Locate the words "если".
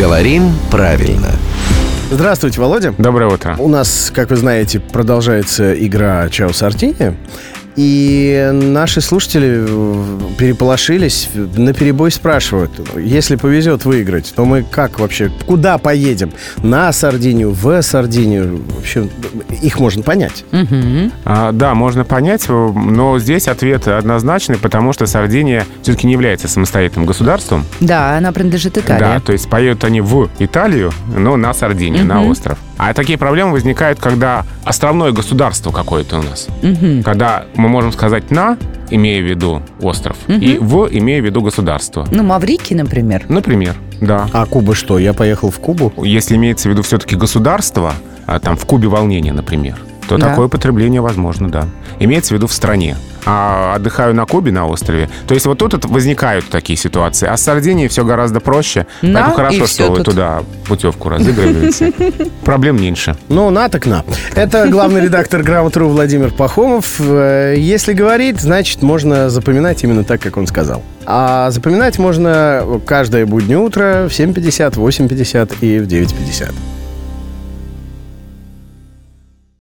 12.96-13.36, 46.02-46.36, 67.56-67.92